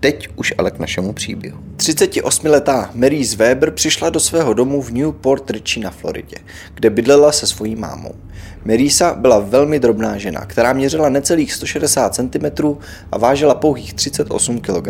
[0.00, 1.58] Teď už ale k našemu příběhu.
[1.76, 6.36] 38-letá Mary Weber přišla do svého domu v Newport Richie na Floridě,
[6.74, 8.14] kde bydlela se svojí mámou.
[8.64, 12.74] Marisa byla velmi drobná žena, která měřila necelých 160 cm
[13.12, 14.88] a vážila pouhých 38 kg.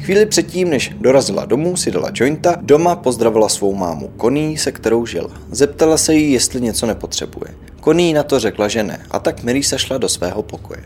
[0.00, 5.06] Chvíli předtím, než dorazila domů, si dala jointa, doma pozdravila svou mámu Connie, se kterou
[5.06, 5.30] žila.
[5.50, 7.54] Zeptala se jí, jestli něco nepotřebuje.
[7.86, 10.80] Connie na to řekla, že ne, a tak Marisa šla do svého pokoje.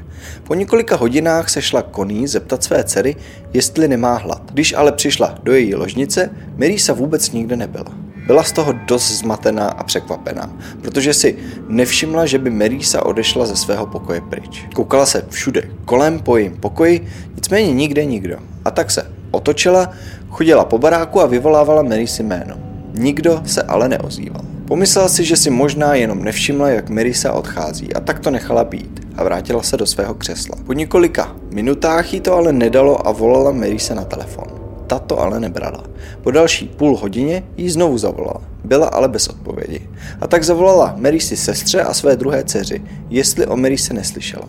[0.44, 3.16] Po několika hodinách se šla Connie zeptat své dcery,
[3.52, 4.42] jestli nemá hlad.
[4.52, 7.92] Když ale přišla do její ložnice, Marisa vůbec nikde nebyla.
[8.26, 13.56] Byla z toho dost zmatená a překvapená, protože si nevšimla, že by Merisa odešla ze
[13.56, 14.66] svého pokoje pryč.
[14.74, 18.36] Koukala se všude kolem po jejím pokoji, nicméně nikde nikdo.
[18.64, 19.90] A tak se otočila,
[20.28, 22.56] chodila po baráku a vyvolávala Merisy jméno.
[22.94, 24.59] Nikdo se ale neozýval.
[24.70, 29.06] Pomyslela si, že si možná jenom nevšimla, jak Merisa odchází a tak to nechala být
[29.16, 30.56] a vrátila se do svého křesla.
[30.66, 34.59] Po několika minutách jí to ale nedalo a volala Merisa na telefon
[34.90, 35.84] tato ale nebrala.
[36.22, 38.42] Po další půl hodině jí znovu zavolala.
[38.64, 39.88] Byla ale bez odpovědi.
[40.20, 44.48] A tak zavolala si sestře a své druhé dceři, jestli o se neslyšela.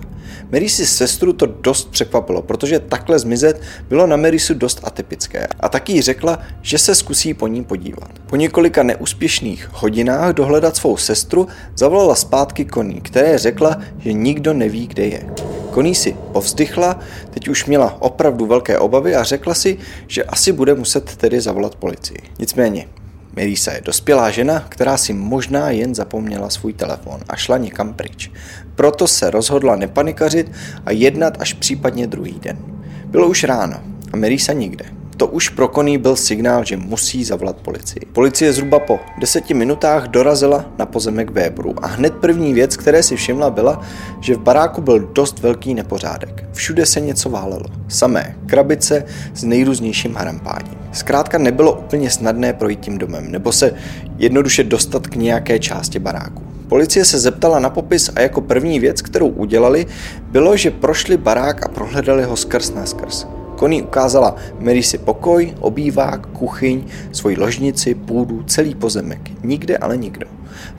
[0.69, 5.47] si sestru to dost překvapilo, protože takhle zmizet bylo na Merisu dost atypické.
[5.59, 8.09] A taky jí řekla, že se zkusí po ní podívat.
[8.25, 14.87] Po několika neúspěšných hodinách dohledat svou sestru zavolala zpátky koní, které řekla, že nikdo neví,
[14.87, 15.23] kde je.
[15.71, 19.77] Koní si povzdychla, teď už měla opravdu velké obavy a řekla si,
[20.07, 22.19] že asi bude muset tedy zavolat policii.
[22.39, 22.87] Nicméně,
[23.35, 28.31] Melisa je dospělá žena, která si možná jen zapomněla svůj telefon a šla někam pryč.
[28.75, 30.51] Proto se rozhodla nepanikařit
[30.85, 32.57] a jednat až případně druhý den.
[33.05, 33.81] Bylo už ráno
[34.13, 35.00] a Melisa nikde.
[35.17, 38.05] To už pro Koný byl signál, že musí zavolat policii.
[38.13, 43.15] Policie zhruba po deseti minutách dorazila na pozemek Weberu a hned první věc, které si
[43.15, 43.81] všimla, byla,
[44.19, 46.45] že v baráku byl dost velký nepořádek.
[46.53, 47.65] Všude se něco válelo.
[47.87, 50.77] Samé krabice s nejrůznějším harampáním.
[50.91, 53.73] Zkrátka nebylo úplně snadné projít tím domem, nebo se
[54.17, 56.43] jednoduše dostat k nějaké části baráku.
[56.67, 59.85] Policie se zeptala na popis a jako první věc, kterou udělali,
[60.31, 63.27] bylo, že prošli barák a prohledali ho skrz na skrz.
[63.61, 69.31] Connie ukázala Mary si pokoj, obývák, kuchyň, svoji ložnici, půdu, celý pozemek.
[69.43, 70.25] Nikde ale nikdo.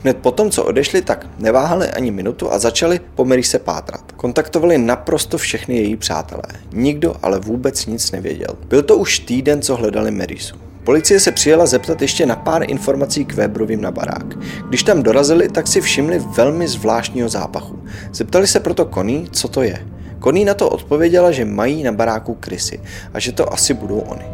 [0.03, 4.11] Hned potom, co odešli, tak neváhali ani minutu a začali po Mary se pátrat.
[4.11, 6.43] Kontaktovali naprosto všechny její přátelé.
[6.73, 8.55] Nikdo ale vůbec nic nevěděl.
[8.67, 10.55] Byl to už týden, co hledali Marisu.
[10.83, 14.37] Policie se přijela zeptat ještě na pár informací k Weberovým na barák.
[14.67, 17.79] Když tam dorazili, tak si všimli velmi zvláštního zápachu.
[18.13, 19.92] Zeptali se proto Connie, co to je.
[20.23, 22.79] Koný na to odpověděla, že mají na baráku krysy
[23.13, 24.25] a že to asi budou oni.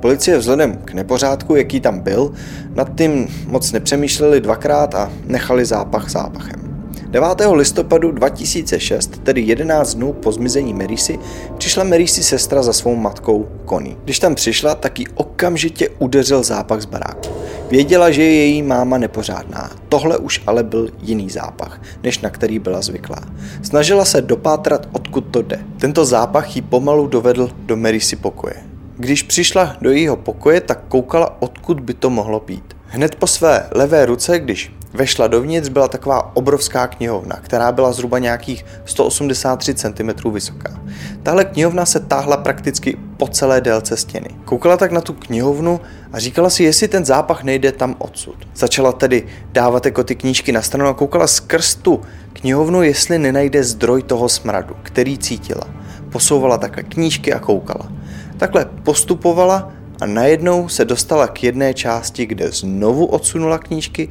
[0.00, 2.32] Policie vzhledem k nepořádku, jaký tam byl,
[2.74, 6.73] nad tím moc nepřemýšleli dvakrát a nechali zápach zápachem.
[7.14, 7.28] 9.
[7.52, 11.18] listopadu 2006, tedy 11 dnů po zmizení Merisy,
[11.58, 13.96] přišla Merisy sestra za svou matkou Connie.
[14.04, 17.28] Když tam přišla, tak ji okamžitě udeřil zápach z baráku.
[17.70, 19.70] Věděla, že je její máma nepořádná.
[19.88, 23.22] Tohle už ale byl jiný zápach, než na který byla zvyklá.
[23.62, 25.58] Snažila se dopátrat, odkud to jde.
[25.78, 28.54] Tento zápach ji pomalu dovedl do Merisy pokoje.
[28.96, 32.76] Když přišla do jejího pokoje, tak koukala, odkud by to mohlo být.
[32.86, 38.18] Hned po své levé ruce, když vešla dovnitř, byla taková obrovská knihovna, která byla zhruba
[38.18, 40.80] nějakých 183 cm vysoká.
[41.22, 44.28] Tahle knihovna se táhla prakticky po celé délce stěny.
[44.44, 45.80] Koukala tak na tu knihovnu
[46.12, 48.36] a říkala si, jestli ten zápach nejde tam odsud.
[48.54, 53.64] Začala tedy dávat jako ty knížky na stranu a koukala skrz tu knihovnu, jestli nenajde
[53.64, 55.66] zdroj toho smradu, který cítila.
[56.12, 57.92] Posouvala takhle knížky a koukala.
[58.36, 64.08] Takhle postupovala a najednou se dostala k jedné části, kde znovu odsunula knížky,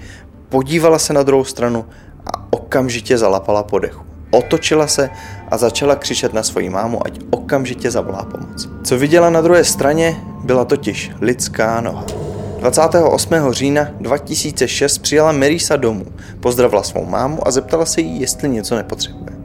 [0.54, 1.86] podívala se na druhou stranu
[2.34, 4.06] a okamžitě zalapala po dechu.
[4.32, 5.10] Otočila se
[5.52, 8.70] a začala křičet na svoji mámu, ať okamžitě zavolá pomoc.
[8.84, 12.06] Co viděla na druhé straně, byla totiž lidská noha.
[12.60, 13.34] 28.
[13.52, 16.06] října 2006 přijala Merisa domů,
[16.40, 19.36] pozdravila svou mámu a zeptala se jí, jestli něco nepotřebuje.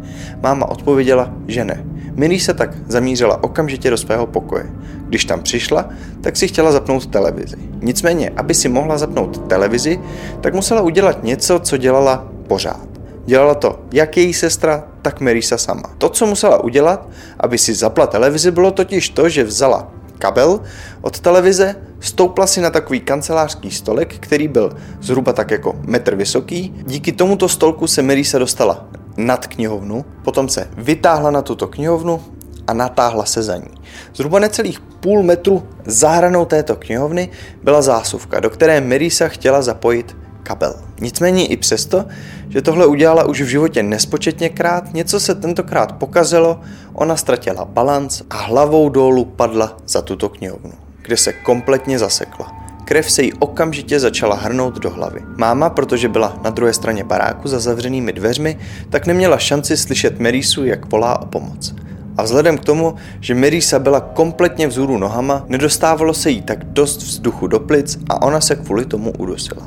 [0.43, 1.85] Máma odpověděla, že ne.
[2.19, 4.67] Merisa tak zamířila okamžitě do svého pokoje.
[5.09, 5.89] Když tam přišla,
[6.21, 7.57] tak si chtěla zapnout televizi.
[7.83, 10.01] Nicméně, aby si mohla zapnout televizi,
[10.41, 12.89] tak musela udělat něco, co dělala pořád.
[13.27, 15.83] Dělala to jak její sestra, tak Merisa sama.
[15.99, 17.09] To, co musela udělat,
[17.41, 20.61] aby si zapla televizi, bylo totiž to, že vzala kabel
[21.01, 26.75] od televize, stoupla si na takový kancelářský stolek, který byl zhruba tak jako metr vysoký.
[26.87, 28.88] Díky tomuto stolku se Marisa dostala
[29.19, 32.23] nad knihovnu, potom se vytáhla na tuto knihovnu
[32.67, 33.71] a natáhla se za ní.
[34.15, 37.29] Zhruba necelých půl metru za hranou této knihovny
[37.63, 40.75] byla zásuvka, do které Marisa chtěla zapojit kabel.
[41.01, 42.05] Nicméně i přesto,
[42.49, 46.61] že tohle udělala už v životě nespočetněkrát, něco se tentokrát pokazilo,
[46.93, 50.73] ona ztratila balanc a hlavou dolů padla za tuto knihovnu,
[51.03, 52.58] kde se kompletně zasekla.
[52.89, 55.21] Krev se jí okamžitě začala hrnout do hlavy.
[55.37, 58.59] Máma, protože byla na druhé straně baráku za zavřenými dveřmi,
[58.91, 61.75] tak neměla šanci slyšet Merisu, jak volá o pomoc.
[62.17, 67.03] A vzhledem k tomu, že Mirisa byla kompletně vzhůru nohama, nedostávalo se jí tak dost
[67.03, 69.63] vzduchu do plic a ona se kvůli tomu udusila.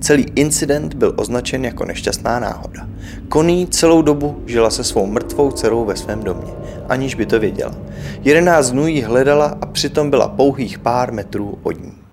[0.00, 2.88] Celý incident byl označen jako nešťastná náhoda.
[3.28, 6.52] Koný celou dobu žila se svou mrtvou dcerou ve svém domě,
[6.88, 7.74] aniž by to věděla.
[8.22, 12.05] 11 dnů ji hledala a přitom byla pouhých pár metrů od ní.